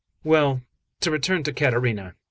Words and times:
XXXV 0.25 0.29
WELL, 0.31 0.61
to 1.01 1.11
return 1.11 1.43
to 1.43 1.53
Caterina. 1.53 2.15